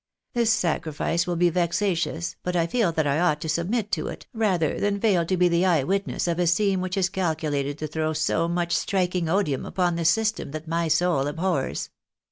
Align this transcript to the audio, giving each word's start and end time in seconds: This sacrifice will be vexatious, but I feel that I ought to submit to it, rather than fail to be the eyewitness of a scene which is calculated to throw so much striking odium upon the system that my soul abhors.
This 0.33 0.49
sacrifice 0.51 1.27
will 1.27 1.35
be 1.35 1.51
vexatious, 1.51 2.35
but 2.41 2.55
I 2.55 2.65
feel 2.65 2.91
that 2.91 3.05
I 3.05 3.19
ought 3.19 3.39
to 3.41 3.47
submit 3.47 3.91
to 3.91 4.07
it, 4.07 4.25
rather 4.33 4.79
than 4.79 4.99
fail 4.99 5.27
to 5.27 5.37
be 5.37 5.47
the 5.47 5.63
eyewitness 5.63 6.27
of 6.27 6.39
a 6.39 6.47
scene 6.47 6.81
which 6.81 6.97
is 6.97 7.07
calculated 7.07 7.77
to 7.77 7.85
throw 7.87 8.13
so 8.13 8.47
much 8.47 8.75
striking 8.75 9.29
odium 9.29 9.63
upon 9.63 9.97
the 9.97 10.05
system 10.05 10.53
that 10.53 10.67
my 10.67 10.87
soul 10.87 11.27
abhors. 11.27 11.91